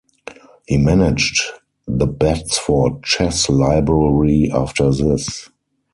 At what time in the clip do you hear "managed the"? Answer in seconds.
0.79-2.07